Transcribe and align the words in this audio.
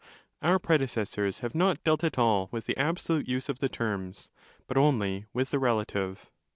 Our 0.41 0.57
predecessors 0.57 1.41
have 1.41 1.53
not 1.53 1.83
dealt 1.83 2.03
at 2.03 2.17
all 2.17 2.49
with 2.51 2.65
the 2.65 2.75
~ 2.77 2.77
absolute 2.85 3.27
use 3.27 3.49
of 3.49 3.59
the 3.59 3.69
terms, 3.69 4.29
but 4.65 4.75
only 4.75 5.25
with 5.31 5.51
the 5.51 5.59
relative. 5.59 6.31